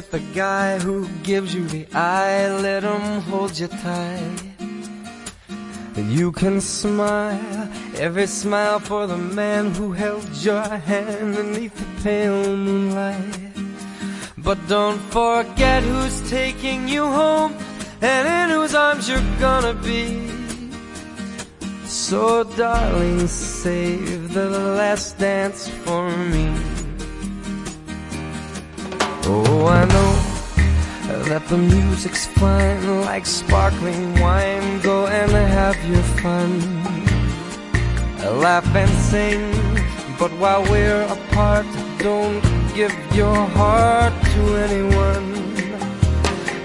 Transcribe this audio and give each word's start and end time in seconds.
with 0.00 0.12
the 0.12 0.34
guy 0.34 0.78
who 0.78 1.06
gives 1.22 1.54
you 1.54 1.66
the 1.68 1.86
eye. 1.92 2.48
Let 2.66 2.82
him 2.84 3.20
hold 3.28 3.58
you 3.58 3.68
tight. 3.68 4.40
You 5.96 6.32
can 6.32 6.62
smile 6.62 7.68
every 7.96 8.26
smile 8.26 8.78
for 8.80 9.06
the 9.06 9.18
man 9.18 9.74
who 9.74 9.92
held 9.92 10.26
your 10.46 10.66
hand 10.90 11.36
beneath 11.36 11.76
the 11.76 11.88
pale 12.02 12.56
moonlight. 12.56 13.52
But 14.38 14.58
don't 14.68 15.00
forget 15.18 15.82
who's 15.82 16.18
taking 16.30 16.88
you 16.88 17.04
home 17.04 17.52
and 18.00 18.24
in 18.38 18.56
whose 18.56 18.74
arms 18.74 19.06
you're 19.06 19.30
gonna 19.38 19.74
be. 19.74 20.04
So 21.84 22.44
darling, 22.44 23.26
save 23.28 24.32
the 24.32 24.48
last 24.80 25.18
dance 25.18 25.68
for 25.84 26.08
me. 26.32 26.59
That 31.30 31.46
the 31.46 31.56
music's 31.56 32.26
fine 32.26 33.02
like 33.02 33.24
sparkling 33.24 34.18
wine. 34.18 34.80
Go 34.80 35.06
and 35.06 35.30
have 35.30 35.78
your 35.88 36.02
fun. 36.22 36.50
Laugh 38.44 38.66
and 38.74 38.90
sing, 39.10 39.42
but 40.18 40.32
while 40.42 40.64
we're 40.72 41.04
apart, 41.18 41.66
don't 41.98 42.42
give 42.74 42.94
your 43.14 43.40
heart 43.58 44.12
to 44.32 44.42
anyone. 44.66 45.28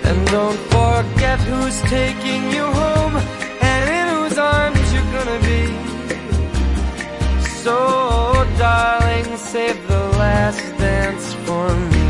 And 0.07 0.17
don't 0.37 0.61
forget 0.73 1.39
who's 1.49 1.79
taking 1.81 2.41
you 2.55 2.65
home 2.81 3.15
and 3.71 3.83
in 3.97 4.05
whose 4.15 4.37
arms 4.39 4.85
you're 4.93 5.11
gonna 5.17 5.41
be. 5.51 5.63
So, 7.63 7.77
darling, 8.57 9.37
save 9.37 9.77
the 9.87 10.03
last 10.23 10.63
dance 10.79 11.33
for 11.45 11.69
me. 11.91 12.04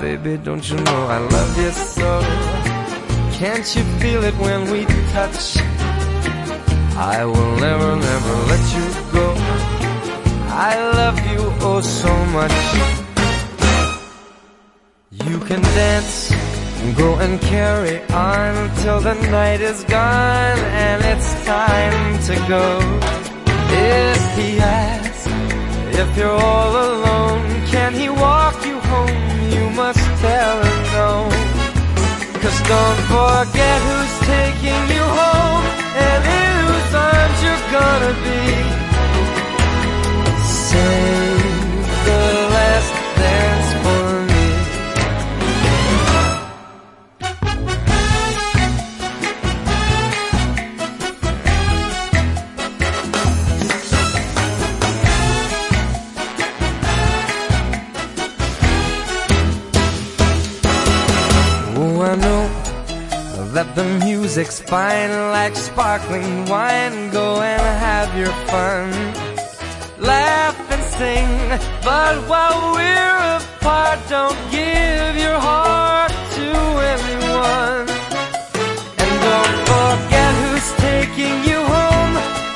Baby, 0.00 0.36
don't 0.36 0.68
you 0.70 0.76
know 0.76 1.06
I 1.06 1.18
love 1.18 1.58
you 1.58 1.70
so? 1.70 2.20
Can't 3.38 3.66
you 3.74 3.82
feel 3.98 4.22
it 4.24 4.34
when 4.34 4.70
we 4.70 4.84
touch? 5.12 5.56
I 6.96 7.24
will 7.24 7.56
never, 7.56 7.96
never 7.96 8.34
let 8.52 8.64
you 8.76 8.86
go. 9.10 9.34
I 10.48 10.74
love 11.00 11.18
you 11.30 11.40
oh 11.60 11.80
so 11.80 12.12
much. 12.26 12.56
You 15.10 15.38
can 15.40 15.62
dance, 15.62 16.30
and 16.30 16.94
go 16.94 17.16
and 17.16 17.40
carry 17.40 18.02
on 18.12 18.74
till 18.76 19.00
the 19.00 19.14
night 19.30 19.62
is 19.62 19.82
gone 19.84 20.58
and 20.86 21.02
it's 21.04 21.44
time 21.46 22.18
to 22.28 22.34
go. 22.48 22.80
If 23.68 24.36
he 24.36 24.58
asks 24.58 25.26
if 25.98 26.16
you're 26.18 26.28
all 26.28 26.72
alone, 26.88 27.66
can 27.66 27.94
he 27.94 28.10
walk 28.10 28.64
you 28.66 28.78
home? 28.78 29.35
You 29.54 29.70
must 29.70 30.04
tell 30.20 30.56
him 30.62 30.82
no. 30.96 31.10
Cause 32.42 32.58
don't 32.72 33.00
forget 33.14 33.78
who's 33.86 34.14
taking 34.26 34.82
you 34.94 35.04
home 35.20 35.64
and 36.06 36.20
in 36.38 36.52
whose 36.66 36.92
arms 36.94 37.38
you're 37.44 37.66
gonna 37.70 38.14
be. 38.26 38.85
That 63.56 63.74
the 63.74 63.88
music's 64.04 64.60
fine 64.60 65.10
like 65.32 65.56
sparkling 65.56 66.44
wine. 66.44 67.08
Go 67.08 67.40
and 67.40 67.62
have 67.88 68.10
your 68.14 68.34
fun. 68.52 68.92
Laugh 69.98 70.58
and 70.74 70.84
sing, 70.98 71.30
but 71.82 72.14
while 72.28 72.74
we're 72.76 73.22
apart, 73.40 73.98
don't 74.10 74.40
give 74.50 75.12
your 75.24 75.38
heart 75.48 76.12
to 76.36 76.46
anyone. 76.94 77.88
And 79.02 79.12
don't 79.26 79.56
forget 79.72 80.32
who's 80.42 80.68
taking 80.88 81.36
you 81.48 81.60
home 81.76 82.14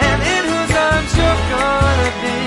and 0.09 0.19
in 0.35 0.43
whose 0.53 0.73
arms 0.87 1.13
you're 1.21 1.45
gonna 1.57 2.11
be. 2.25 2.41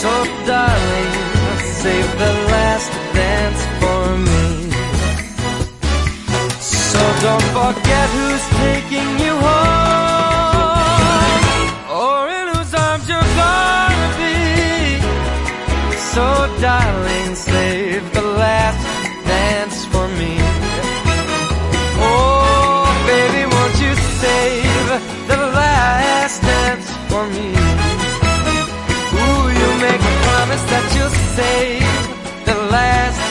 So 0.00 0.12
darling, 0.48 1.12
save 1.60 2.10
the 2.22 2.32
last 2.54 3.05
don't 7.22 7.48
forget 7.56 8.08
who's 8.10 8.44
taking 8.64 9.08
you 9.24 9.34
home 9.48 10.76
or 12.00 12.28
in 12.28 12.46
whose 12.54 12.74
arms 12.74 13.08
you're 13.08 13.32
gonna 13.42 14.08
be. 14.20 15.00
So 16.12 16.26
darling, 16.60 17.34
save 17.34 18.02
the 18.12 18.22
last 18.22 18.80
dance 19.26 19.84
for 19.86 20.06
me. 20.20 20.32
Oh, 21.98 22.84
baby, 23.06 23.42
won't 23.54 23.76
you 23.84 23.92
save 24.22 24.86
the 25.32 25.40
last 25.60 26.42
dance 26.42 26.88
for 27.08 27.24
me? 27.36 27.48
Ooh, 29.20 29.44
you 29.58 29.68
make 29.86 30.02
a 30.12 30.14
promise 30.26 30.64
that 30.72 30.86
you'll 30.94 31.18
save 31.38 31.92
the 32.44 32.56
last 32.70 33.25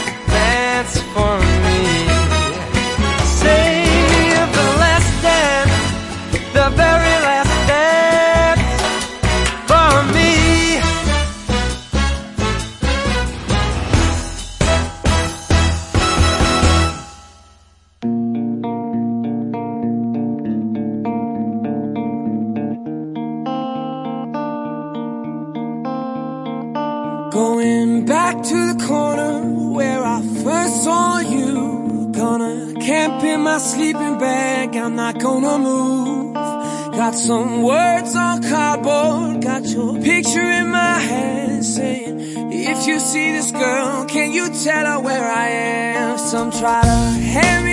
move. 35.58 36.34
Got 36.34 37.16
some 37.16 37.64
words 37.64 38.16
on 38.16 38.42
cardboard, 38.44 39.42
got 39.44 39.64
your 39.66 40.00
picture 40.02 40.50
in 40.60 40.70
my 40.70 40.98
hand 41.00 41.66
saying, 41.66 42.52
If 42.52 42.88
you 42.88 43.00
see 43.00 43.32
this 43.32 43.52
girl, 43.52 44.06
can 44.06 44.32
you 44.32 44.48
tell 44.64 44.86
her 44.86 45.00
where 45.00 45.24
I 45.24 45.48
am? 45.50 46.18
Some 46.18 46.52
try 46.52 46.82
to 46.82 46.88
hand 46.88 47.65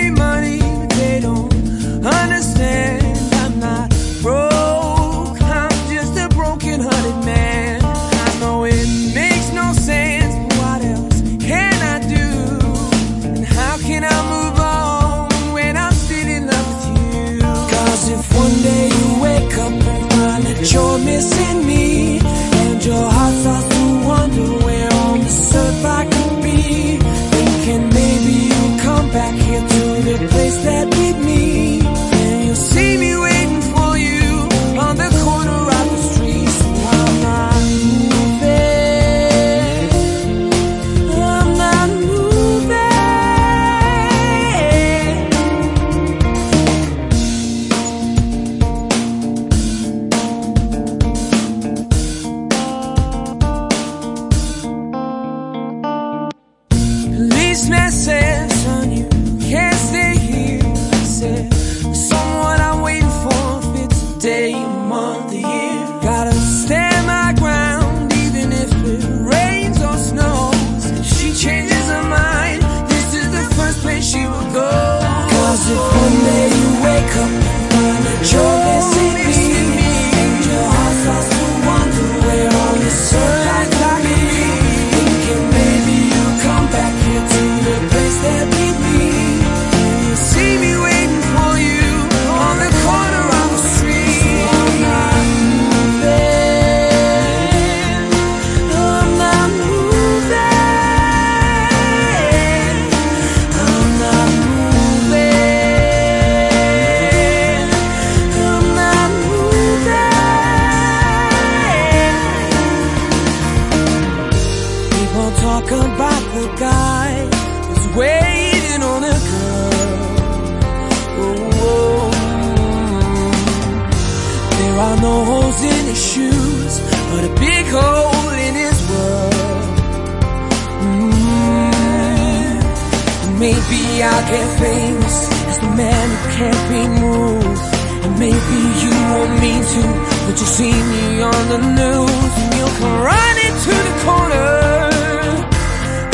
Maybe 133.43 134.01
I'll 134.01 134.25
get 134.31 134.47
famous 134.57 135.15
as 135.51 135.59
the 135.59 135.71
man 135.75 136.07
who 136.15 136.19
can't 136.39 136.63
be 136.71 136.81
moved. 137.03 137.63
And 138.05 138.13
maybe 138.17 138.57
you 138.81 138.91
won't 139.11 139.33
mean 139.43 139.61
to, 139.73 139.83
but 140.25 140.35
you 140.39 140.47
see 140.47 140.71
me 140.71 141.21
on 141.21 141.43
the 141.51 141.59
news 141.79 142.31
and 142.39 142.49
you'll 142.55 142.75
come 142.79 142.95
running 143.03 143.55
to 143.65 143.73
the 143.87 143.95
corner. 144.07 144.47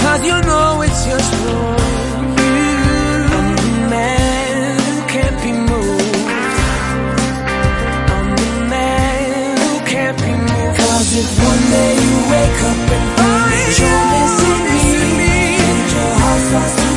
Cause 0.01 0.21
you 0.25 0.37
know 0.49 0.81
it's 0.81 1.01
just 1.05 1.29
wrong. 1.45 1.77
I'm 3.37 3.49
the 3.61 3.73
man 3.93 4.79
who 4.89 4.97
can't 5.13 5.37
be 5.45 5.51
moved. 5.69 6.33
I'm 8.17 8.29
the 8.41 8.53
man 8.73 9.57
who 9.69 9.77
can't 9.85 10.17
be 10.17 10.33
moved. 10.33 10.79
If 11.21 11.29
one 11.45 11.63
day 11.77 11.93
you 11.93 12.15
wake 12.33 12.59
up 12.71 12.81
and 12.97 13.05
find 13.21 13.69
you're 13.81 14.05
missing 14.17 14.61
me, 14.73 15.33
and 15.69 15.85
your 15.93 16.11
heart 16.21 16.41
starts 16.49 16.88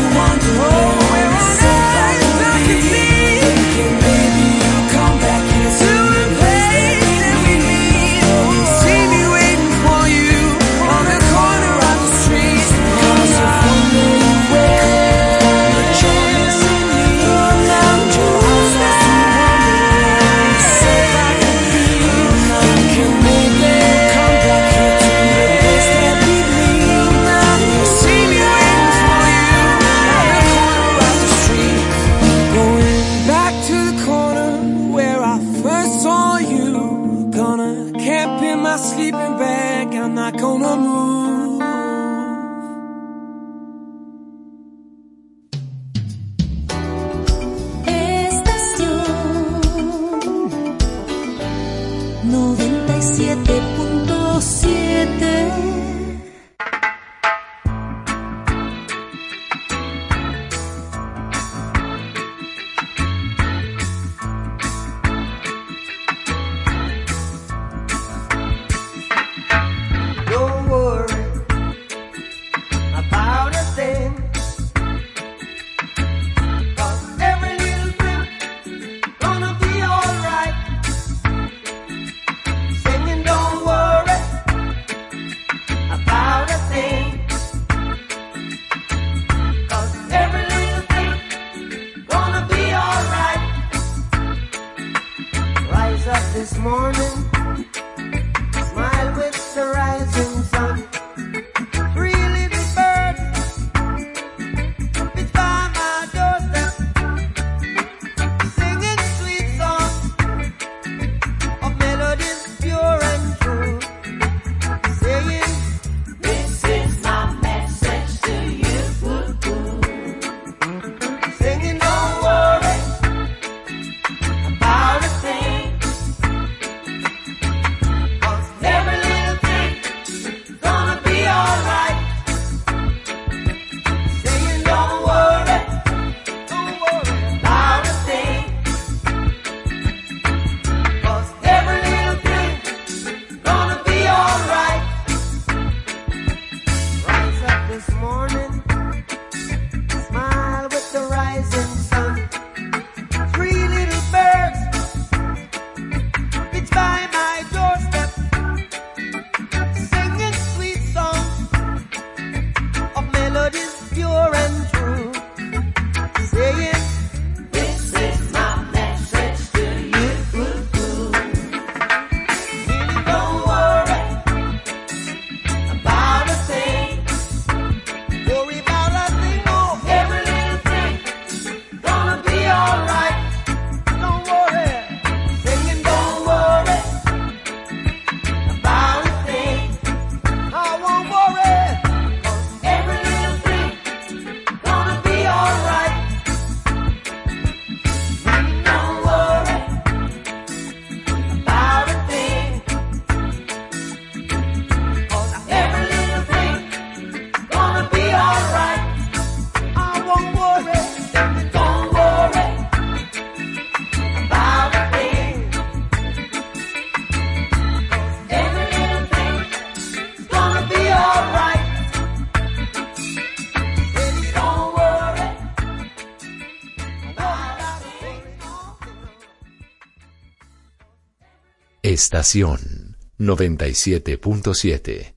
Estación 232.13 232.99
97.7. 233.19 235.15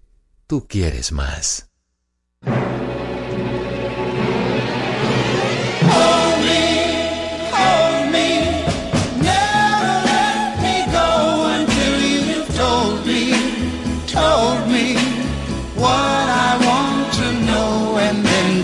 Tú 0.48 0.66
quieres 0.66 1.12
más. 1.12 1.70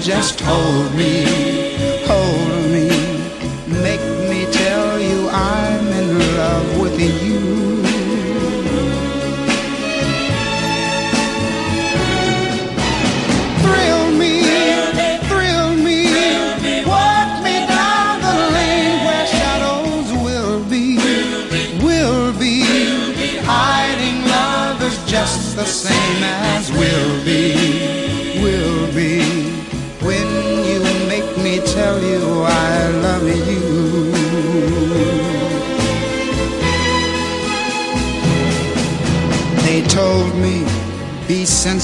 just 0.04 0.42
me 0.96 1.50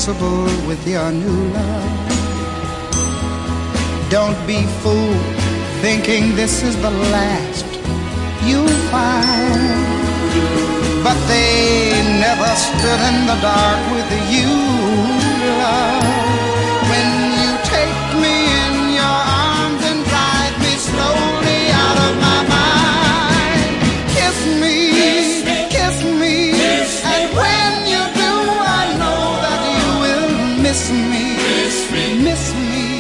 be 0.08 0.14
sensible 0.14 0.68
with 0.68 0.88
your 0.88 1.12
new 1.12 1.54
love. 1.54 2.10
Don't 4.10 4.40
be 4.48 4.64
fooled 4.82 5.36
thinking 5.82 6.36
this 6.36 6.64
is 6.64 6.76
the 6.82 6.92
last 7.12 7.66
you'll 8.46 8.68
find. 8.92 9.88
But 11.04 11.18
they 11.28 11.92
never 12.20 12.50
stood 12.56 13.02
in 13.10 13.28
the 13.28 13.38
dark 13.42 13.80
with 13.92 14.12
you, 14.32 14.52
love. 15.60 16.04
When 16.92 17.10
you 17.42 17.52
take 17.76 18.02
me 18.22 18.36
in 18.64 18.94
your 18.94 19.20
arms 19.44 19.84
and 19.90 20.00
drive 20.06 20.56
me 20.64 20.74
slowly 20.90 21.62
out 21.84 21.98
of 22.08 22.14
my 22.28 22.42
mind. 22.56 23.72
Kiss 24.16 24.40
me, 24.62 24.78
kiss 25.70 26.04
me, 26.04 26.52
and 27.04 27.36
when 27.36 27.57
will 30.86 30.94
miss 30.94 31.92
me, 31.92 32.06
miss 32.24 32.44
me. 32.54 33.00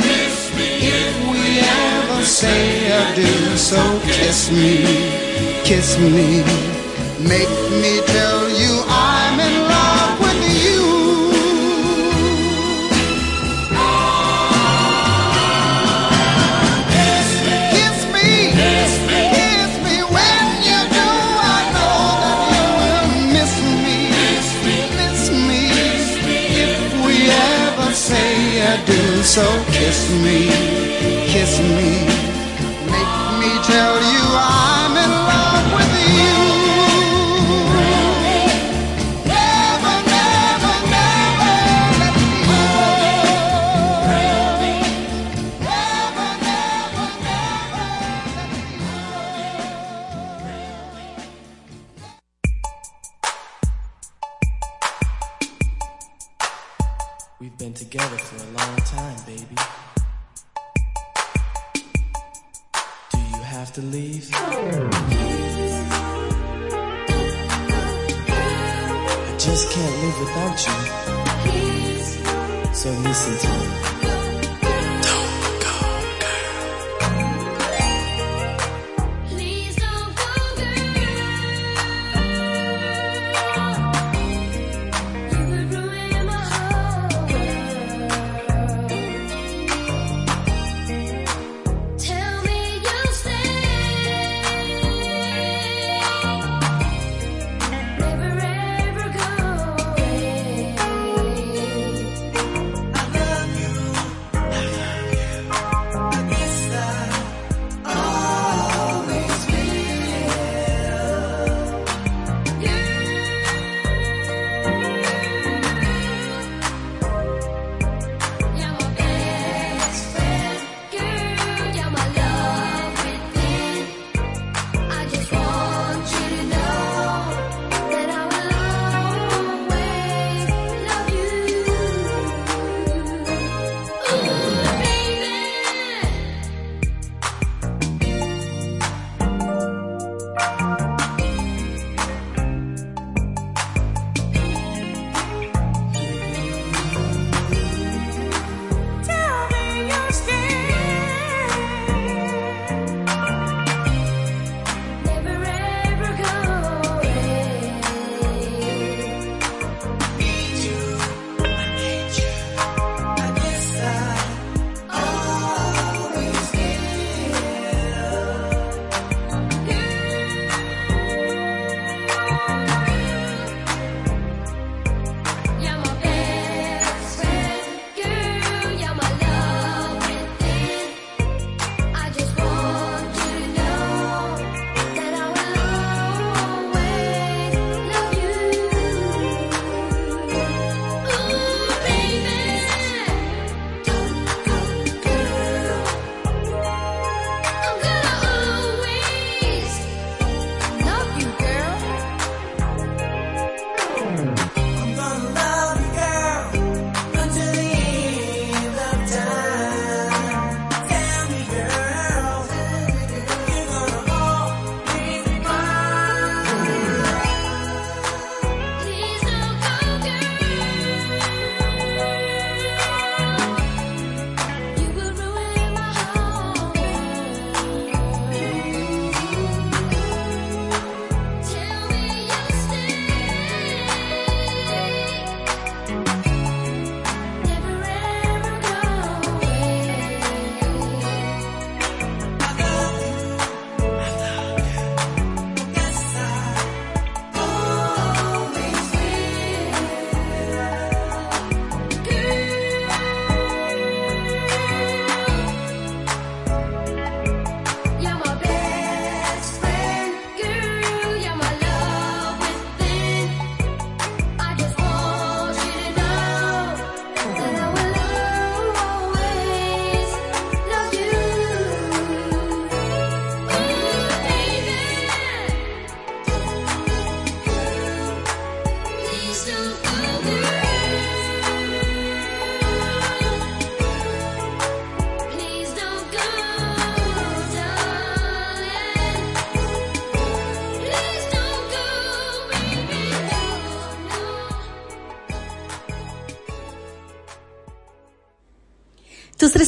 If 0.79 1.13
we 1.29 1.41
ever 1.59 2.23
say 2.23 2.91
adieu, 2.99 3.57
so 3.57 3.81
kiss 4.17 4.51
me, 4.51 4.73
kiss 5.63 5.97
me. 5.99 6.43
Make 7.19 7.55
me 7.81 8.01
tell 8.13 8.36
so 29.27 29.43
kiss 29.73 30.09
me, 30.23 30.47
kiss 31.27 31.59
me. 31.59 31.66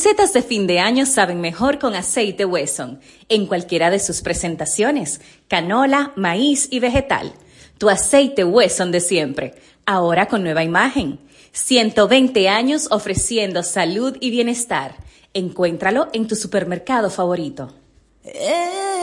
recetas 0.09 0.33
de 0.33 0.41
fin 0.41 0.65
de 0.65 0.79
año 0.79 1.05
saben 1.05 1.39
mejor 1.39 1.77
con 1.77 1.93
aceite 1.93 2.43
Wesson, 2.43 2.99
en 3.27 3.45
cualquiera 3.45 3.91
de 3.91 3.99
sus 3.99 4.23
presentaciones, 4.23 5.21
canola, 5.47 6.13
maíz 6.15 6.67
y 6.71 6.79
vegetal. 6.79 7.31
Tu 7.77 7.89
aceite 7.89 8.43
Wesson 8.43 8.91
de 8.91 9.01
siempre, 9.01 9.53
ahora 9.85 10.27
con 10.27 10.41
nueva 10.41 10.63
imagen. 10.63 11.19
120 11.51 12.49
años 12.49 12.87
ofreciendo 12.89 13.61
salud 13.61 14.17
y 14.19 14.31
bienestar. 14.31 14.95
Encuéntralo 15.35 16.07
en 16.11 16.27
tu 16.27 16.35
supermercado 16.35 17.11
favorito. 17.11 17.75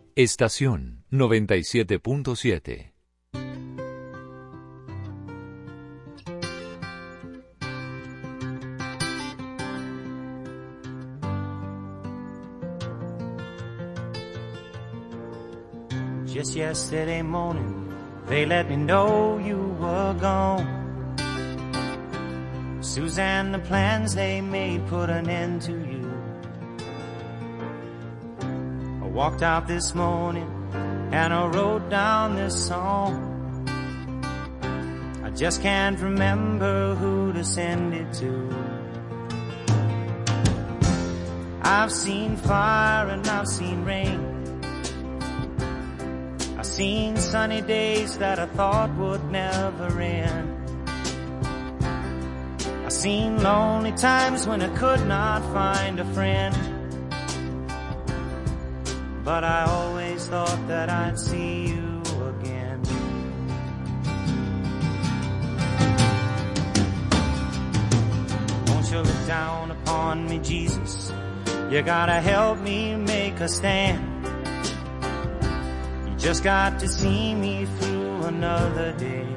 Estación 0.15 1.03
97.7. 1.11 2.91
Just 16.25 16.55
yesterday 16.55 17.21
morning, 17.21 17.93
they 18.27 18.45
let 18.45 18.69
me 18.69 18.75
know 18.75 19.37
you 19.37 19.75
were 19.79 20.13
gone. 20.19 20.81
Suzanne, 22.81 23.53
the 23.53 23.59
plans 23.59 24.15
they 24.15 24.41
made 24.41 24.85
put 24.87 25.09
an 25.09 25.29
end 25.29 25.61
to 25.61 25.71
you. 25.71 26.00
Walked 29.21 29.43
out 29.43 29.67
this 29.67 29.93
morning 29.93 30.49
and 31.11 31.31
I 31.31 31.45
wrote 31.45 31.91
down 31.91 32.35
this 32.35 32.55
song. 32.67 33.13
I 35.23 35.29
just 35.29 35.61
can't 35.61 35.99
remember 35.99 36.95
who 36.95 37.31
to 37.33 37.43
send 37.43 37.93
it 37.93 38.11
to. 38.13 38.33
I've 41.61 41.91
seen 41.91 42.35
fire 42.35 43.09
and 43.09 43.27
I've 43.27 43.47
seen 43.47 43.85
rain. 43.85 44.19
I've 46.57 46.65
seen 46.65 47.15
sunny 47.15 47.61
days 47.61 48.17
that 48.17 48.39
I 48.39 48.47
thought 48.47 48.89
would 48.95 49.23
never 49.29 50.01
end. 50.01 50.49
I've 52.85 52.91
seen 52.91 53.43
lonely 53.43 53.91
times 53.91 54.47
when 54.47 54.63
I 54.63 54.75
could 54.75 55.05
not 55.05 55.43
find 55.53 55.99
a 55.99 56.05
friend. 56.15 56.70
But 59.23 59.43
I 59.43 59.65
always 59.65 60.27
thought 60.27 60.67
that 60.67 60.89
I'd 60.89 61.19
see 61.19 61.67
you 61.67 62.01
again. 62.27 62.81
Won't 68.67 68.91
you 68.91 68.99
look 68.99 69.27
down 69.27 69.69
upon 69.69 70.27
me, 70.27 70.39
Jesus? 70.39 71.13
You 71.69 71.83
gotta 71.83 72.19
help 72.19 72.59
me 72.61 72.95
make 72.95 73.39
a 73.39 73.47
stand. 73.47 74.25
You 76.07 76.15
just 76.17 76.43
got 76.43 76.79
to 76.79 76.87
see 76.87 77.35
me 77.35 77.67
through 77.79 78.23
another 78.23 78.91
day. 78.93 79.27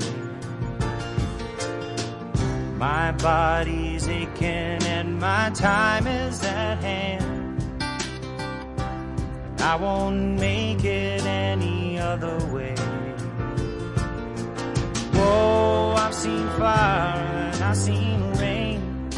My 2.79 3.13
body's 3.13 4.09
aching 4.09 4.83
and 4.83 5.21
my 5.21 5.51
time 5.51 6.07
is 6.07 6.43
at 6.43 6.79
hand. 6.79 7.34
I 9.65 9.77
won't 9.77 10.39
make 10.39 10.85
it 10.85 11.25
any 11.25 11.99
other 11.99 12.37
way. 12.53 12.75
Whoa, 15.15 15.95
I've 15.97 16.15
seen 16.15 16.47
fire 16.59 17.51
and 17.51 17.65
I've 17.65 17.77
seen 17.77 18.21
rain. 18.35 19.11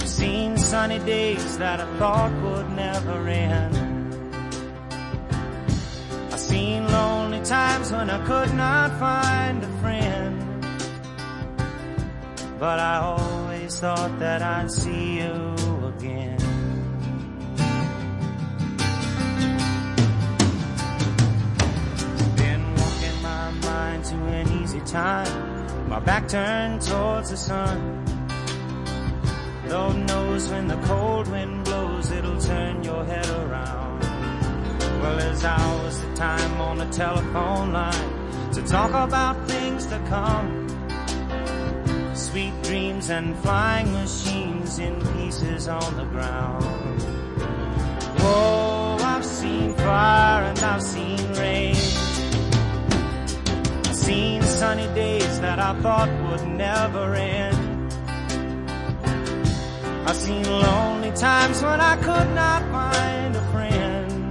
Seen 0.00 0.58
sunny 0.58 0.98
days 0.98 1.56
that 1.58 1.78
I 1.80 1.86
thought 1.98 2.32
would 2.42 2.68
never 2.72 3.28
end. 3.28 3.76
I've 6.32 6.40
seen 6.40 6.88
lonely 6.88 7.42
times 7.44 7.92
when 7.92 8.10
I 8.10 8.18
could 8.26 8.54
not 8.54 8.98
find 8.98 9.62
a 9.62 9.72
friend. 9.82 10.66
But 12.58 12.80
I 12.80 12.96
always 12.96 13.78
thought 13.78 14.18
that 14.18 14.42
I'd 14.42 14.68
see 14.68 15.20
you 15.20 15.54
again. 15.96 16.43
To 24.14 24.26
an 24.28 24.62
easy 24.62 24.80
time. 24.80 25.88
My 25.88 25.98
back 25.98 26.28
turned 26.28 26.80
towards 26.82 27.30
the 27.30 27.36
sun. 27.36 28.04
Lord 29.66 29.96
knows 30.06 30.48
when 30.50 30.68
the 30.68 30.76
cold 30.82 31.28
wind 31.28 31.64
blows, 31.64 32.10
it'll 32.10 32.40
turn 32.40 32.84
your 32.84 33.04
head 33.04 33.28
around. 33.28 34.00
Well, 35.00 35.16
there's 35.16 35.44
hours 35.44 36.02
of 36.02 36.14
time 36.14 36.60
on 36.60 36.78
the 36.78 36.86
telephone 36.86 37.72
line 37.72 38.52
to 38.52 38.62
talk 38.62 38.90
about 38.90 39.36
things 39.48 39.86
to 39.86 39.98
come. 40.08 40.60
Sweet 42.14 42.54
dreams 42.62 43.10
and 43.10 43.36
flying 43.38 43.92
machines 43.92 44.78
in 44.78 44.94
pieces 45.14 45.66
on 45.68 45.96
the 45.96 46.04
ground. 46.04 47.02
Whoa, 48.20 48.96
I've 49.00 49.24
seen 49.24 49.74
fire 49.74 50.44
and 50.44 50.58
I've 50.60 50.82
seen 50.82 51.32
rain 51.34 52.03
seen 54.04 54.42
sunny 54.42 54.86
days 54.94 55.40
that 55.40 55.58
I 55.58 55.72
thought 55.80 56.10
would 56.24 56.46
never 56.46 57.14
end. 57.14 57.90
I've 60.06 60.16
seen 60.16 60.44
lonely 60.44 61.10
times 61.12 61.62
when 61.62 61.80
I 61.80 61.96
could 61.96 62.28
not 62.34 62.60
find 62.70 63.34
a 63.34 63.44
friend. 63.52 64.30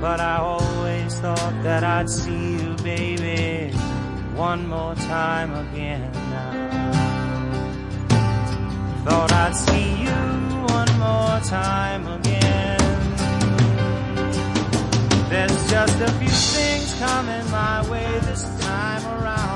But 0.00 0.20
I 0.20 0.36
always 0.38 1.18
thought 1.20 1.56
that 1.64 1.84
I'd 1.84 2.08
see 2.08 2.52
you, 2.60 2.76
baby, 2.82 3.76
one 4.34 4.66
more 4.66 4.94
time 4.94 5.52
again. 5.66 6.10
Thought 9.04 9.32
I'd 9.32 9.54
see 9.54 9.90
you 10.06 10.20
one 10.78 10.92
more 10.98 11.40
time 11.40 12.06
again. 12.06 12.75
There's 15.28 15.70
just 15.70 16.00
a 16.00 16.10
few 16.20 16.28
things 16.28 16.94
coming 17.00 17.50
my 17.50 17.88
way 17.90 18.06
this 18.20 18.44
time 18.60 19.04
around. 19.06 19.55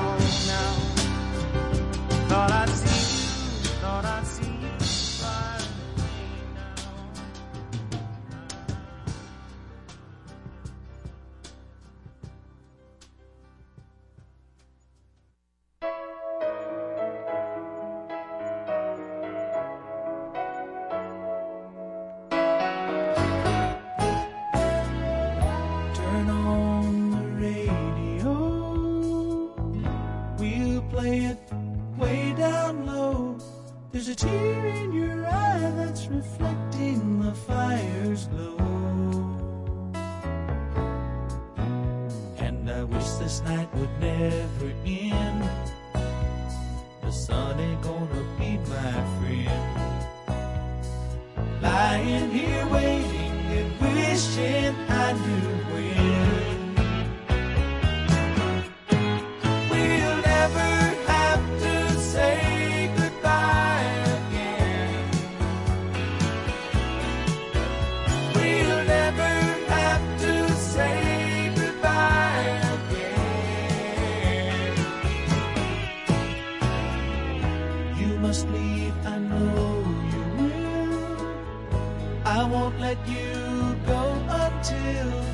I 82.31 82.45
won't 82.45 82.78
let 82.78 82.97
you 83.09 83.76
go 83.87 84.03
until 84.28 85.24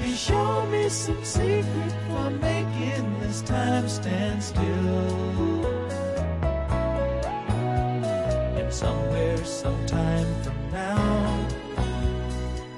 you 0.00 0.14
show 0.14 0.64
me 0.68 0.88
some 0.88 1.22
secret 1.22 1.92
for 2.08 2.30
making 2.30 3.20
this 3.20 3.42
time 3.42 3.86
stand 3.90 4.42
still. 4.42 5.66
And 8.56 8.72
somewhere, 8.72 9.36
sometime 9.44 10.26
from 10.42 10.58
now, 10.72 11.46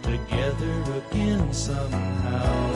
together 0.02 0.76
again 1.00 1.52
somehow. 1.52 2.72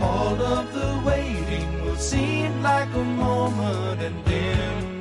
All 0.00 0.42
of 0.42 0.74
the 0.74 1.00
waiting 1.06 1.84
will 1.84 1.94
seem 1.94 2.60
like 2.60 2.92
a 2.92 3.04
moment 3.04 4.02
and 4.02 4.24
then. 4.24 4.91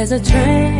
There's 0.00 0.12
a 0.12 0.30
train 0.32 0.79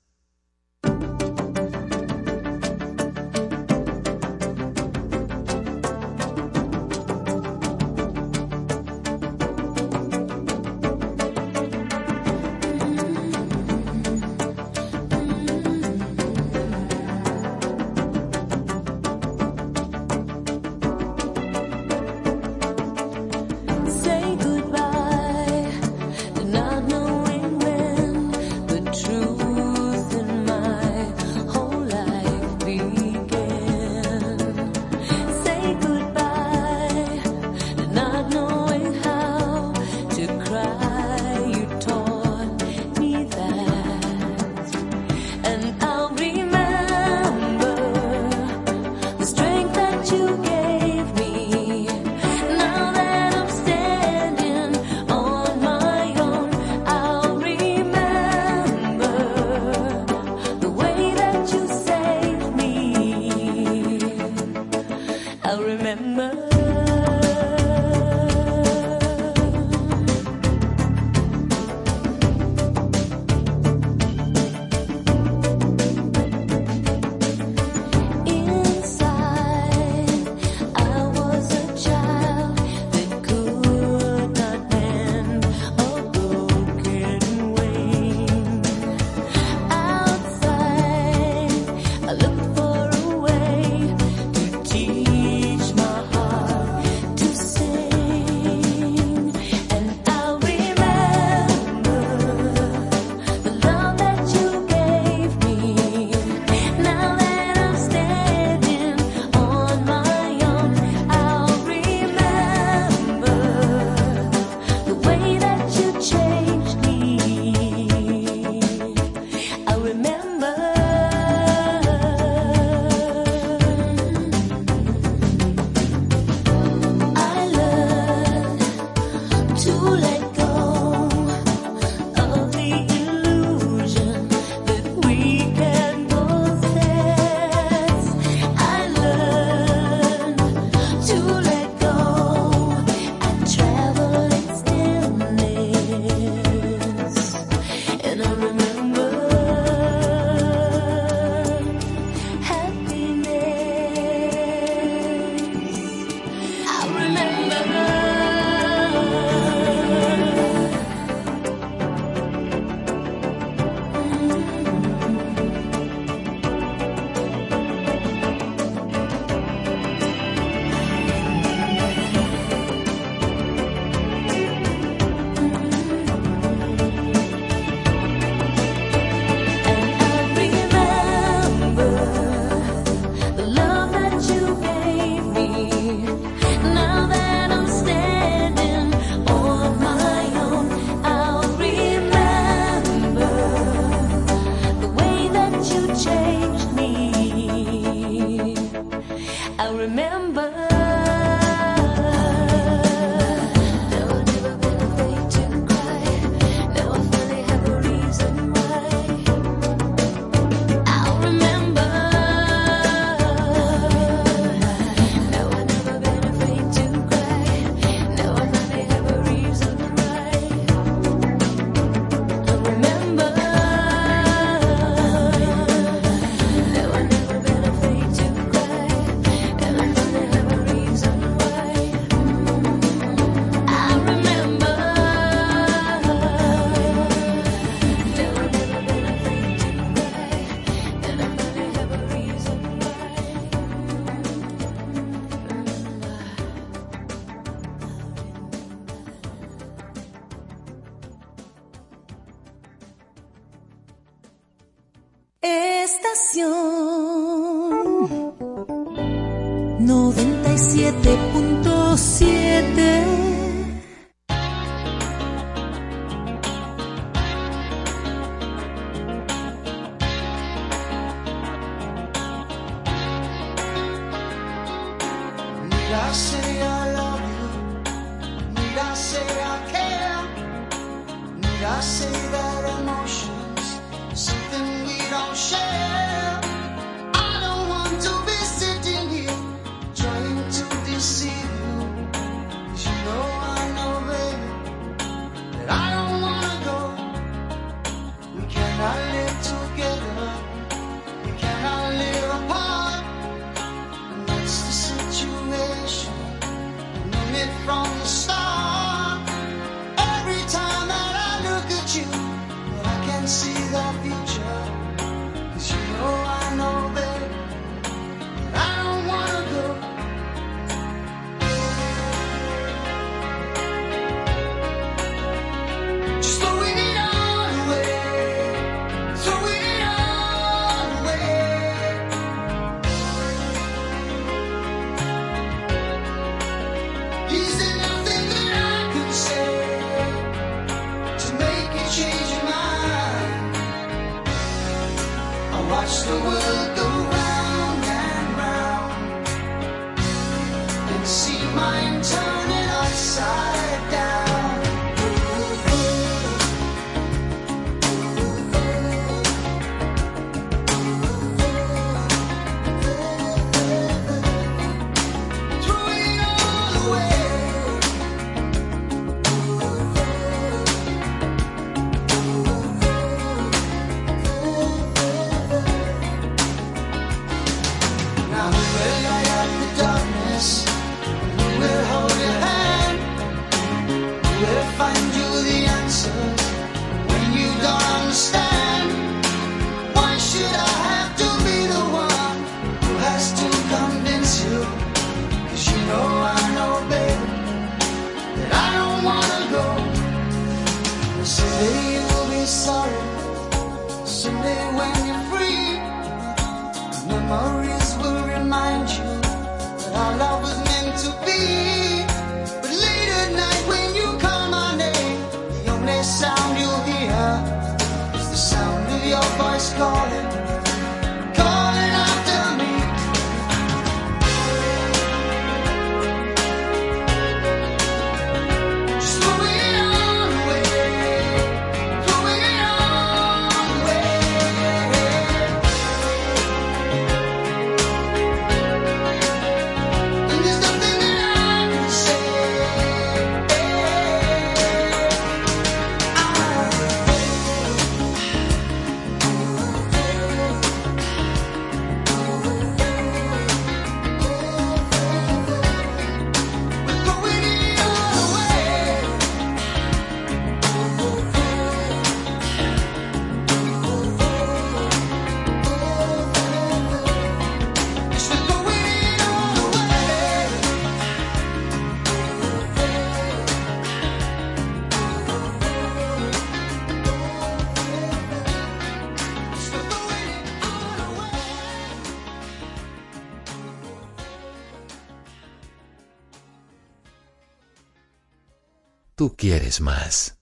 Tú 489.21 489.35
quieres 489.37 489.81
más. 489.81 490.40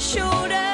shoulder. 0.00 0.67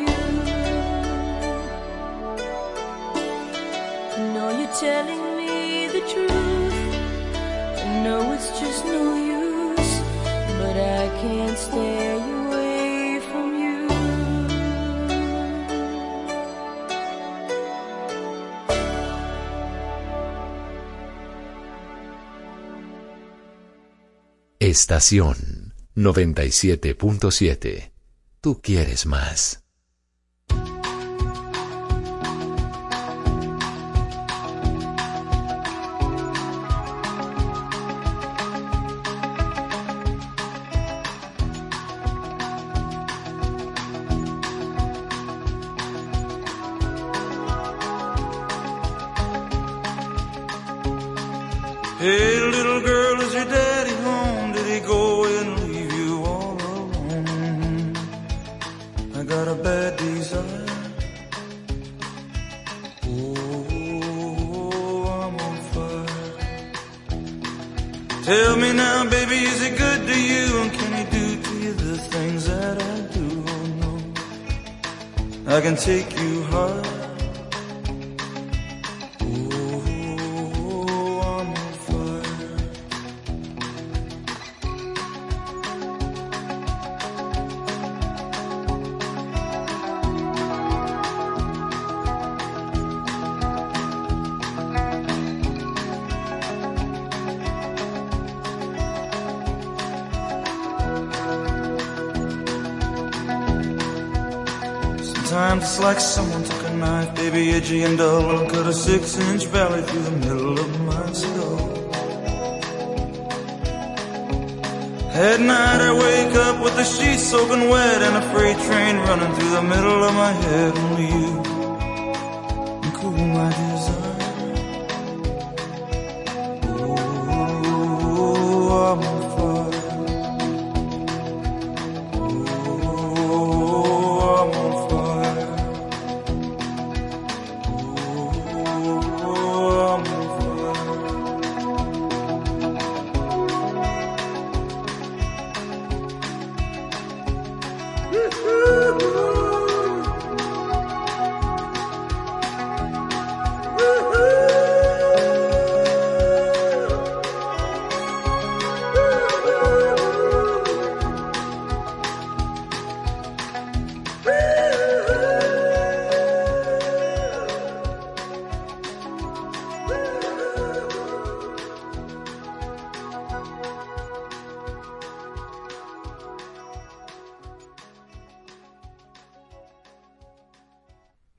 you. 0.00 0.06
Telling 4.78 5.36
the 5.86 6.02
truth. 6.12 6.74
It's 8.36 8.52
just 8.60 8.84
no 8.84 9.16
use, 9.16 10.00
but 10.58 10.76
I 10.76 11.08
stay 11.56 12.12
you. 13.56 13.88
Estación 24.58 25.72
97.7 25.94 27.95
tú 28.40 28.60
quieres 28.62 29.06
más. 29.06 29.65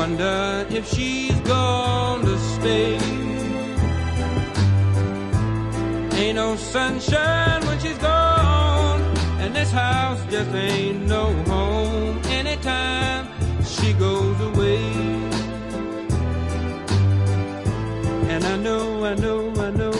Wonder 0.00 0.66
if 0.70 0.88
she's 0.88 1.38
going 1.40 2.24
to 2.24 2.38
stay. 2.56 2.94
Ain't 6.18 6.36
no 6.36 6.56
sunshine 6.56 7.60
when 7.66 7.78
she's 7.80 7.98
gone, 7.98 9.02
and 9.40 9.54
this 9.54 9.70
house 9.70 10.18
just 10.30 10.54
ain't 10.54 11.06
no 11.06 11.34
home. 11.52 12.18
Anytime 12.28 13.28
she 13.62 13.92
goes 13.92 14.40
away, 14.40 14.80
and 18.32 18.42
I 18.42 18.56
know, 18.56 19.04
I 19.04 19.14
know, 19.16 19.52
I 19.66 19.70
know, 19.70 19.99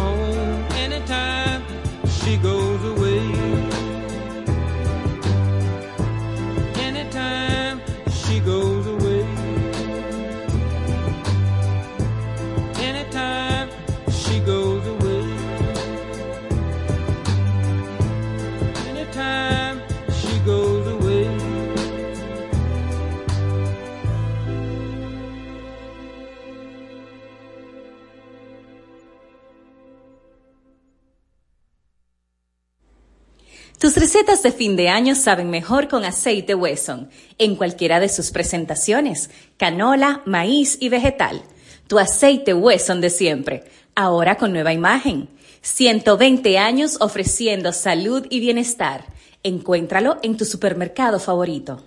Recetas 34.21 34.43
de 34.43 34.51
fin 34.51 34.75
de 34.75 34.87
año 34.87 35.15
saben 35.15 35.49
mejor 35.49 35.87
con 35.87 36.05
aceite 36.05 36.53
Wesson, 36.53 37.09
en 37.39 37.55
cualquiera 37.55 37.99
de 37.99 38.07
sus 38.07 38.29
presentaciones, 38.29 39.31
canola, 39.57 40.21
maíz 40.25 40.77
y 40.79 40.89
vegetal. 40.89 41.41
Tu 41.87 41.97
aceite 41.97 42.53
Wesson 42.53 43.01
de 43.01 43.09
siempre, 43.09 43.63
ahora 43.95 44.35
con 44.35 44.53
nueva 44.53 44.73
imagen. 44.73 45.27
120 45.61 46.59
años 46.59 46.97
ofreciendo 46.99 47.73
salud 47.73 48.27
y 48.29 48.39
bienestar. 48.39 49.05
Encuéntralo 49.41 50.19
en 50.21 50.37
tu 50.37 50.45
supermercado 50.45 51.19
favorito. 51.19 51.83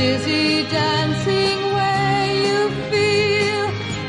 dizzy 0.01 0.63
dancing 0.71 1.61
way 1.77 2.21
you 2.47 2.61
feel 2.91 3.65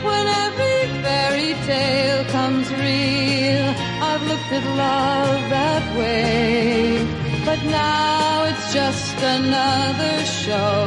when 0.08 0.26
every 0.46 0.82
fairy 1.04 1.52
tale 1.70 2.24
comes 2.38 2.68
real. 2.84 3.68
I've 4.10 4.24
looked 4.30 4.52
at 4.60 4.66
love 4.86 5.42
that 5.58 5.86
way, 6.00 7.06
but 7.48 7.60
now 7.82 8.46
it's 8.50 8.68
just 8.80 9.18
another 9.38 10.16
show. 10.44 10.78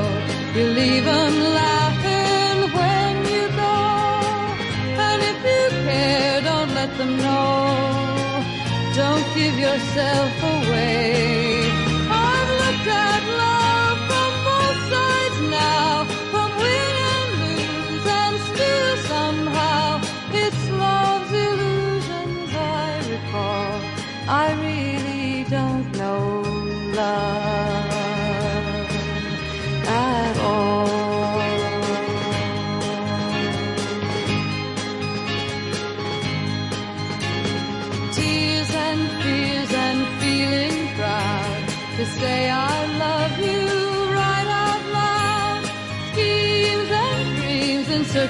You 0.57 0.65
leave 0.81 1.05
them 1.05 1.35
laughing 1.63 2.59
when 2.79 3.15
you 3.33 3.45
go, 3.65 3.81
and 5.07 5.19
if 5.33 5.39
you 5.51 5.65
care, 5.87 6.41
don't 6.51 6.73
let 6.81 6.91
them 7.01 7.13
know. 7.25 7.53
Don't 9.01 9.27
give 9.39 9.57
yourself 9.67 10.33
away. 10.55 11.54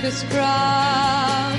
this 0.04 0.22
crowd. 0.24 1.58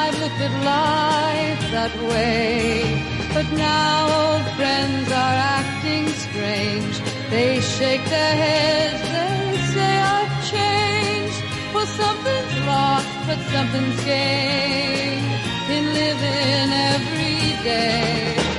I've 0.00 0.16
looked 0.22 0.40
at 0.48 0.54
life 0.74 1.62
that 1.76 1.94
way. 2.10 3.02
But 3.34 3.46
now 3.50 3.98
old 4.20 4.46
friends 4.58 5.08
are 5.10 5.36
acting 5.58 6.06
strange. 6.26 6.94
They 7.30 7.60
shake 7.60 8.04
their 8.16 8.34
heads, 8.44 9.02
they 9.16 9.42
say 9.74 9.92
I've 10.18 10.36
changed. 10.54 11.40
Well, 11.74 11.90
something's 12.02 12.56
lost, 12.70 13.10
but 13.26 13.40
something's 13.54 14.00
gained 14.04 15.26
in 15.74 15.84
living 16.00 16.68
every 16.94 17.42
day. 17.70 18.49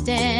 stand. 0.00 0.39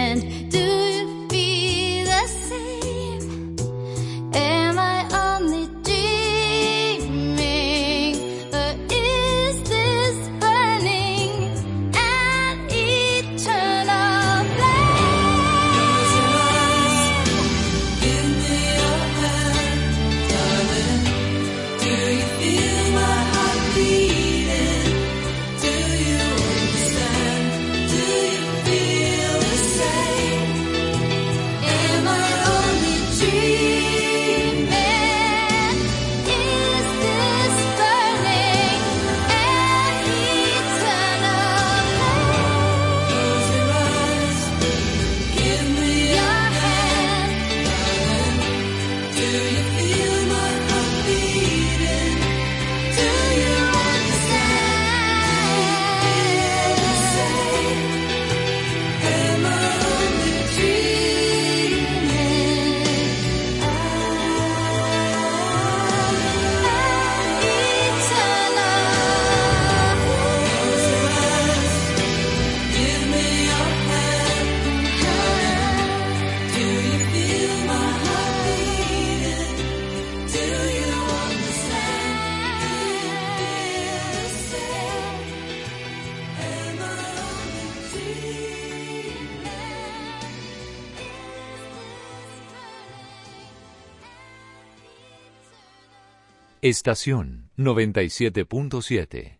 Estación 96.70 97.50
97.7. 97.56 99.39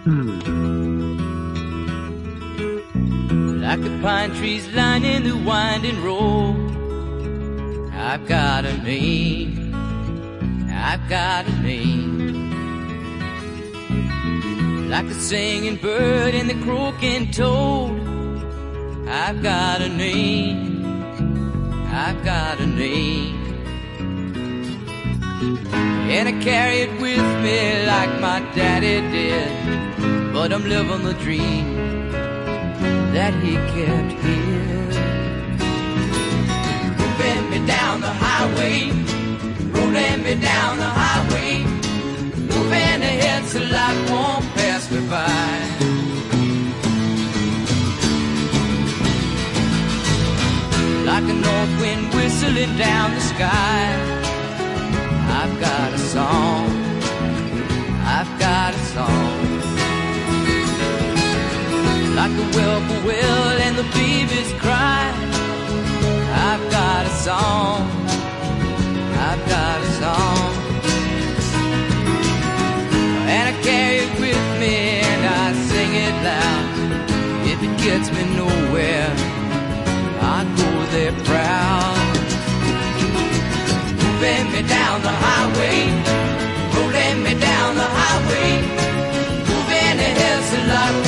hmm. 0.04 0.40
Like 3.60 3.82
the 3.82 3.90
pine 4.02 4.34
trees 4.34 4.66
lining 4.74 5.22
the 5.22 5.36
winding 5.36 6.02
road. 6.02 6.56
I've 7.94 8.26
got 8.26 8.64
a 8.64 8.76
name. 8.78 9.72
I've 10.68 11.08
got 11.08 11.46
a 11.46 11.52
name. 11.62 12.50
Like 14.90 15.06
the 15.06 15.14
singing 15.14 15.76
bird 15.76 16.34
and 16.34 16.50
the 16.50 16.54
croaking 16.64 17.30
toad. 17.30 18.03
I've 19.16 19.44
got 19.44 19.80
a 19.80 19.88
name. 19.88 20.84
I've 21.86 22.24
got 22.24 22.58
a 22.58 22.66
name. 22.66 23.36
And 26.10 26.28
I 26.28 26.32
carry 26.42 26.78
it 26.86 27.00
with 27.00 27.26
me 27.44 27.86
like 27.86 28.20
my 28.20 28.40
daddy 28.56 29.00
did. 29.14 30.32
But 30.32 30.52
I'm 30.52 30.68
living 30.68 31.04
the 31.04 31.14
dream 31.14 31.76
that 33.14 33.32
he 33.34 33.54
kept 33.74 34.12
here. 34.26 34.90
Moving 36.98 37.50
me 37.52 37.66
down 37.68 38.00
the 38.00 38.14
highway, 38.26 38.90
rolling 39.74 40.24
me 40.24 40.34
down 40.50 40.78
the 40.78 40.90
highway, 41.02 41.62
moving 42.52 43.00
ahead 43.10 43.44
so 43.44 43.60
life 43.60 44.10
won't 44.10 44.44
pass 44.56 44.90
me 44.90 45.08
by. 45.08 45.93
Like 51.14 51.30
a 51.30 51.32
north 51.32 51.80
wind 51.80 52.12
whistling 52.12 52.76
down 52.76 53.14
the 53.14 53.20
sky, 53.20 53.82
I've 55.38 55.60
got 55.60 55.92
a 55.92 55.98
song. 55.98 56.66
I've 58.04 58.32
got 58.40 58.74
a 58.74 58.82
song 58.94 59.54
like 62.16 62.34
the 62.40 62.46
whippoorwill 62.54 63.46
and 63.64 63.78
the 63.78 63.84
babies 63.94 64.52
cry. 64.60 65.04
I've 66.48 66.64
got 66.72 67.06
a 67.06 67.14
song, 67.26 67.78
I've 69.28 69.42
got 69.54 69.76
a 69.80 69.90
song, 70.02 70.50
and 73.34 73.44
I 73.50 73.62
carry 73.62 73.98
it 73.98 74.12
with 74.18 74.44
me 74.58 74.76
and 75.12 75.22
I 75.42 75.52
sing 75.70 75.92
it 76.06 76.16
loud. 76.28 76.66
If 77.52 77.62
it 77.62 77.74
gets 77.84 78.10
me 78.10 78.22
nowhere, 78.34 79.33
there 80.94 81.12
proud. 81.24 82.16
Moving 84.00 84.46
me 84.54 84.62
down 84.76 85.02
the 85.02 85.14
highway, 85.26 85.80
rolling 86.74 87.18
me 87.24 87.34
down 87.50 87.70
the 87.82 87.88
highway, 88.00 88.50
moving 89.50 89.96
ahead 90.06 90.40
so 90.48 90.58
life 90.70 90.94
won't 90.94 91.03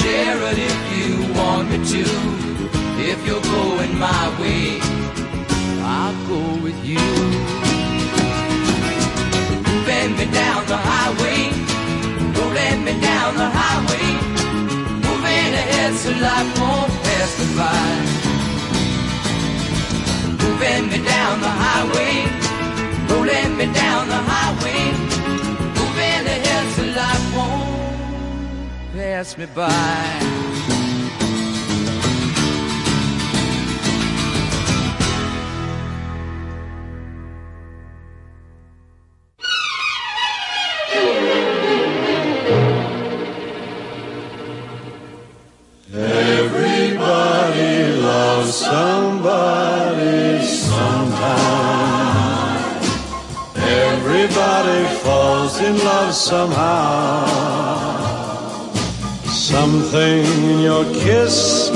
share 0.00 0.40
it 0.50 0.58
if 0.70 0.80
you 0.96 1.10
want 1.38 1.64
me 1.70 1.78
to. 1.94 2.04
If 3.12 3.18
you're 3.26 3.46
going 3.58 3.92
my 3.98 4.24
way, 4.40 4.78
I'll 5.96 6.18
go 6.32 6.42
with 6.64 6.78
you. 6.90 7.06
Bend 9.86 10.12
me 10.20 10.26
down 10.40 10.60
the 10.72 10.80
highway, 10.90 11.40
rolling 12.36 12.80
me 12.86 12.94
down 13.10 13.30
the 13.42 13.48
highway, 13.60 14.08
Moving 15.06 15.52
ahead 15.62 15.92
so 16.02 16.10
life 16.26 16.50
won't 16.60 16.92
pass 17.04 17.30
me 17.40 17.46
by. 17.58 17.90
Moving 20.42 20.84
me 20.92 20.98
down 21.14 21.34
the 21.46 21.54
highway, 21.64 22.14
rolling 23.10 23.52
me 23.58 23.66
down 23.82 24.02
the 24.14 24.20
highway, 24.32 24.79
pass 29.10 29.36
me 29.36 29.46
by. 29.46 29.66
Everybody 45.92 47.72
loves 48.00 48.54
somebody 48.54 50.46
sometime. 50.46 51.50
Everybody 53.56 54.80
falls 55.02 55.60
in 55.60 55.74
love 55.78 56.14
somehow. 56.14 56.69
Something 59.90 60.22
in 60.48 60.60
your 60.60 60.84
kiss 60.84 61.68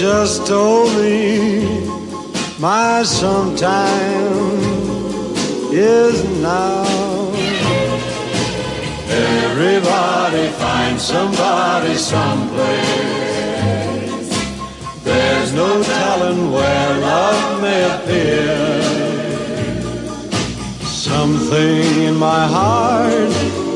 just 0.00 0.46
told 0.46 0.88
me 0.96 1.86
my 2.58 3.02
sometime 3.02 4.56
is 5.70 6.24
now. 6.40 6.86
Everybody 9.06 10.48
finds 10.48 11.02
somebody 11.04 11.94
someplace. 11.96 12.62
There's 15.04 15.52
no 15.52 15.82
telling 15.82 16.52
where 16.52 17.00
love 17.00 17.60
may 17.60 17.82
appear. 17.96 18.82
Something 20.86 22.04
in 22.04 22.16
my 22.16 22.46
heart 22.46 23.30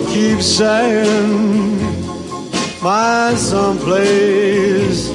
keeps 0.09 0.47
saying, 0.47 1.76
My 2.87 3.35
someplace 3.35 5.11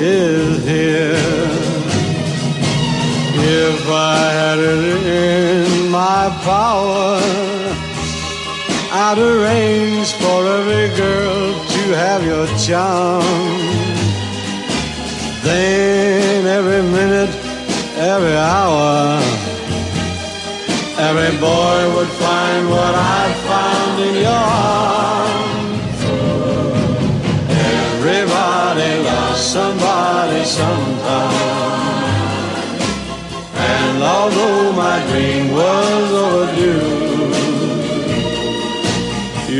is 0.00 0.64
here. 0.64 1.12
If 3.34 3.86
I 3.90 4.18
had 4.40 4.58
it 4.58 5.04
in 5.04 5.90
my 5.90 6.30
power, 6.40 7.20
I'd 9.04 9.18
arrange 9.18 10.10
for 10.14 10.40
every 10.58 10.88
girl 10.96 11.52
to 11.74 11.82
have 12.02 12.24
your 12.24 12.46
charm. 12.56 13.24
Then 15.44 16.46
every 16.46 16.80
minute, 16.80 17.34
every 17.98 18.36
hour, 18.36 19.20
every 20.96 21.32
boy 21.38 21.94
would 21.94 22.12
find 22.24 22.70
what 22.70 22.94
I 22.94 23.24
found 23.48 24.00
in 24.00 24.14
your 24.14 24.32
arms. 24.32 24.95
Somebody 29.56 30.42
sometime. 30.44 31.32
And 33.74 33.96
although 34.14 34.64
my 34.84 34.96
dream 35.08 35.44
was 35.60 36.06
overdue, 36.26 36.94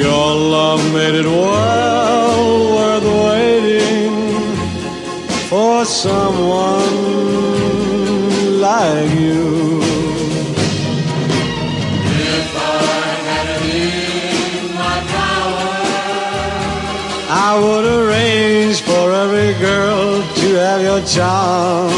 your 0.04 0.28
love 0.56 0.82
made 0.96 1.16
it 1.22 1.28
well 1.44 2.42
worth 2.76 3.08
waiting 3.26 4.14
for 5.50 5.76
someone 6.04 6.96
like 8.68 9.10
you. 9.24 9.48
If 12.34 12.48
I 12.68 13.10
had 13.28 13.46
it 13.54 13.64
in 14.60 14.64
my 14.82 14.96
power, 15.16 15.68
I 17.46 17.50
would 17.62 17.86
arrange 17.96 18.35
have 20.76 20.84
your 20.84 21.00
charm. 21.06 21.90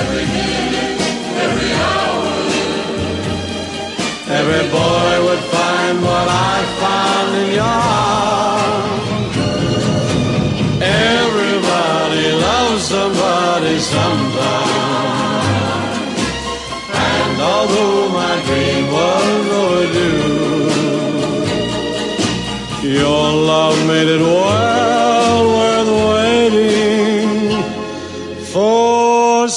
Every 0.00 0.26
minute, 0.36 1.00
every 1.44 1.72
hour, 1.88 2.28
every 4.38 4.64
boy 4.78 5.12
would 5.26 5.42
find 5.54 5.96
what 6.08 6.26
I 6.28 6.56
found 6.82 7.30
in 7.42 7.48
your 7.60 7.76
arms. 8.04 9.06
Everybody 10.82 12.26
loves 12.46 12.82
somebody 12.94 13.74
sometime. 13.78 14.88
And 16.92 17.40
although 17.40 18.08
my 18.20 18.34
dream 18.46 18.84
was 18.92 19.46
overdue, 19.64 20.40
your 22.98 23.26
love 23.50 23.78
made 23.86 24.08
it 24.08 24.20
well 24.20 24.89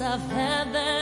I've 0.00 0.20
had 0.30 0.72
that 0.74 0.97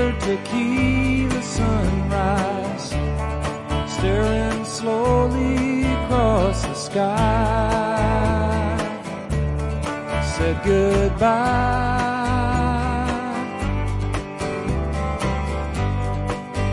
another 0.00 0.18
tequila 0.20 1.42
sunrise, 1.42 2.88
staring 3.92 4.64
slowly 4.64 5.84
across 5.84 6.62
the 6.62 6.74
sky. 6.74 7.16
Said 10.36 10.62
goodbye. 10.64 11.98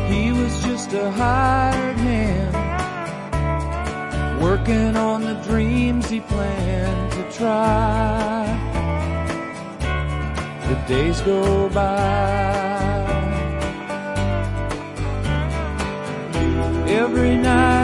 He 0.08 0.32
was 0.32 0.64
just 0.64 0.94
a 0.94 1.12
hired 1.12 1.98
hand, 1.98 2.56
working 4.42 4.96
on 4.96 5.24
the 5.24 5.36
dreams 5.44 6.10
he 6.10 6.22
planned 6.22 7.12
to 7.12 7.30
try 7.38 8.46
the 10.70 10.76
days 10.88 11.22
go 11.22 11.70
by. 11.70 12.67
Every 17.18 17.36
night 17.36 17.77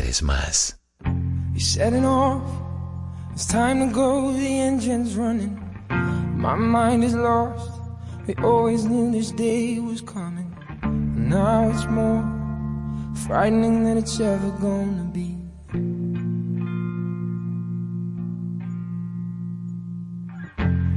Quieres 0.00 0.22
más. 0.22 0.78
Setting 1.58 2.06
off. 2.06 2.40
It's 3.34 3.44
time 3.44 3.86
to 3.86 3.94
go. 3.94 4.32
The 4.32 4.60
engine's 4.60 5.14
running. 5.14 5.60
My 6.38 6.54
mind 6.54 7.04
is 7.04 7.14
lost. 7.14 7.82
We 8.26 8.34
always 8.36 8.86
knew 8.86 9.10
this 9.12 9.30
day 9.30 9.78
was 9.78 10.00
coming. 10.00 10.56
Now 11.28 11.68
it's 11.68 11.84
more 11.84 12.24
frightening 13.26 13.84
than 13.84 13.98
it's 13.98 14.18
ever 14.20 14.50
gonna 14.52 15.04
be. 15.12 15.36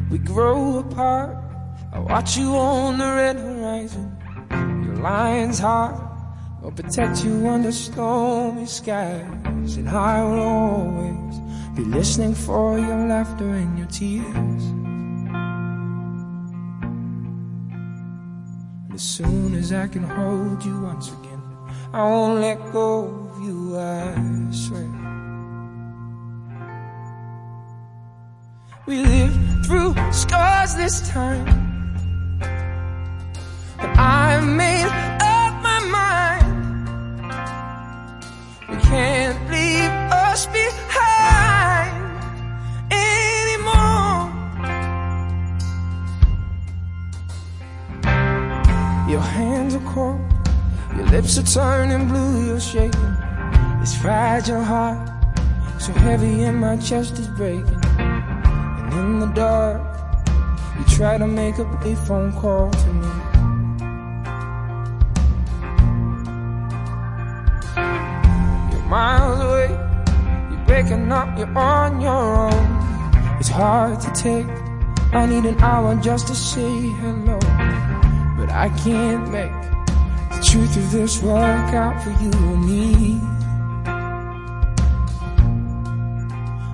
We 0.09 0.17
grow 0.19 0.79
apart. 0.79 1.35
I 1.91 1.99
watch 1.99 2.37
you 2.37 2.55
on 2.55 2.99
the 2.99 3.11
red 3.17 3.35
horizon. 3.35 4.15
Your 4.85 4.95
lion's 4.95 5.59
heart 5.59 6.02
will 6.63 6.71
protect 6.71 7.23
you 7.25 7.47
under 7.47 7.71
stormy 7.71 8.65
skies. 8.65 9.77
And 9.77 9.89
I 9.89 10.23
will 10.23 10.41
always 10.41 11.39
be 11.75 11.83
listening 11.83 12.33
for 12.33 12.79
your 12.79 13.07
laughter 13.07 13.49
and 13.49 13.77
your 13.77 13.87
tears. 13.87 14.63
And 18.83 18.93
as 18.93 19.01
soon 19.01 19.55
as 19.55 19.73
I 19.73 19.87
can 19.87 20.03
hold 20.03 20.63
you 20.63 20.81
once 20.81 21.09
again, 21.09 21.41
I 21.91 22.03
won't 22.03 22.39
let 22.39 22.71
go 22.71 23.05
of 23.05 23.41
you, 23.43 23.77
I 23.77 24.15
swear. 24.51 24.89
We 28.85 29.03
lived 29.05 29.65
through 29.65 29.95
scars 30.11 30.75
this 30.75 31.09
time. 31.09 31.45
But 33.77 33.97
I 33.97 34.39
made 34.41 35.32
We 38.73 38.79
can't 38.79 39.51
leave 39.51 39.91
us 40.11 40.47
behind 40.47 41.93
anymore. 42.89 44.31
Your 49.07 49.21
hands 49.21 49.75
are 49.75 49.93
cold, 49.93 50.19
your 50.95 51.05
lips 51.05 51.37
are 51.37 51.43
turning 51.43 52.07
blue, 52.07 52.47
you're 52.47 52.59
shaking. 52.59 53.15
This 53.79 53.95
fragile 53.95 54.63
heart, 54.63 55.07
so 55.79 55.93
heavy 55.93 56.41
and 56.41 56.59
my 56.59 56.77
chest 56.77 57.19
is 57.19 57.27
breaking. 57.27 57.79
And 57.99 58.93
in 58.93 59.19
the 59.19 59.27
dark, 59.35 59.83
you 60.79 60.85
try 60.85 61.19
to 61.19 61.27
make 61.27 61.59
a 61.59 61.95
phone 62.07 62.33
call 62.33 62.71
to 62.71 62.87
me. 62.93 63.32
You're 70.81 71.13
up, 71.13 71.37
you're 71.37 71.57
on 71.57 72.01
your 72.01 72.11
own. 72.11 73.37
It's 73.39 73.49
hard 73.49 74.01
to 74.01 74.11
take. 74.11 74.47
I 75.13 75.27
need 75.27 75.45
an 75.45 75.59
hour 75.59 75.95
just 75.97 76.27
to 76.27 76.35
say 76.35 76.79
hello. 77.01 77.37
But 78.37 78.49
I 78.49 78.69
can't 78.83 79.29
make 79.31 79.51
the 80.31 80.43
truth 80.43 80.75
of 80.75 80.91
this 80.91 81.21
work 81.21 81.73
out 81.73 82.01
for 82.03 82.09
you 82.23 82.31
and 82.31 82.65
me. 82.65 83.19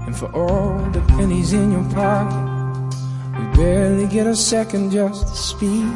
And 0.05 0.15
for 0.15 0.31
all 0.33 0.77
the 0.91 1.01
pennies 1.01 1.51
in 1.51 1.71
your 1.73 1.83
pocket, 1.93 2.95
we 3.37 3.57
barely 3.57 4.07
get 4.07 4.27
a 4.27 4.35
second 4.35 4.91
just 4.91 5.27
to 5.27 5.35
speak. 5.35 5.95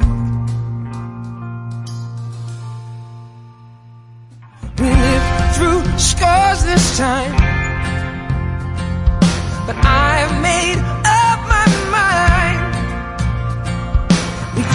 We 4.77 4.89
lived 4.89 5.55
through 5.55 5.97
scars 5.97 6.65
this 6.65 6.97
time, 6.97 7.52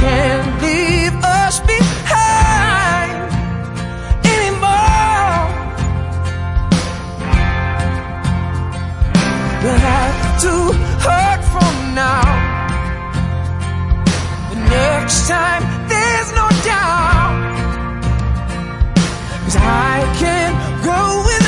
can't 0.09 0.62
leave 0.62 1.16
us 1.22 1.60
behind 1.60 3.12
anymore. 4.35 5.43
We'll 9.62 9.82
have 9.93 10.16
hurt 11.06 11.43
now. 11.94 12.28
The 14.51 14.59
next 14.78 15.28
time, 15.28 15.62
there's 15.90 16.30
no 16.40 16.47
I 19.60 19.97
can't 20.22 20.56
go 20.85 21.01
without. 21.28 21.48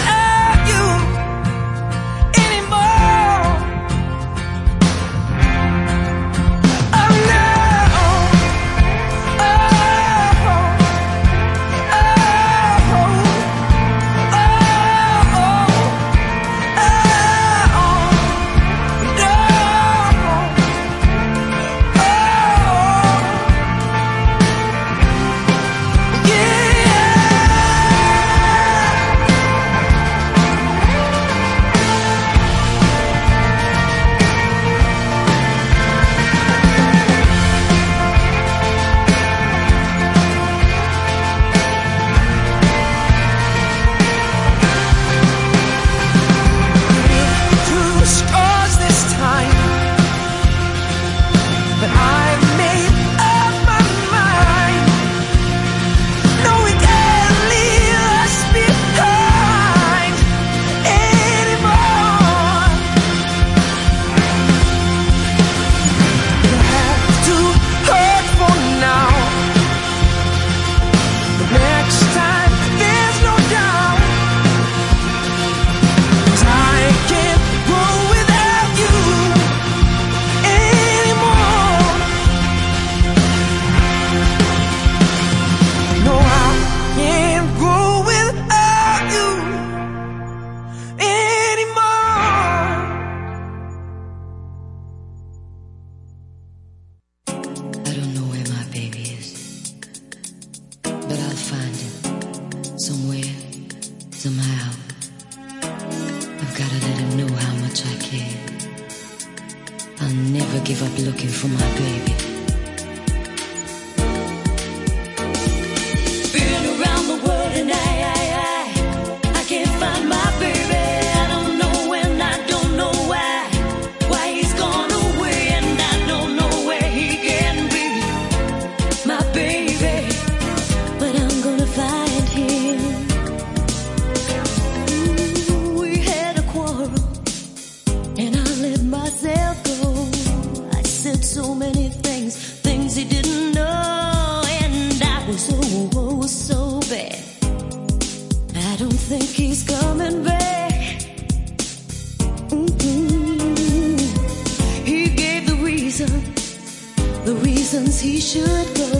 the 157.25 157.35
reasons 157.35 158.01
he 158.01 158.19
should 158.19 158.75
go. 158.77 159.00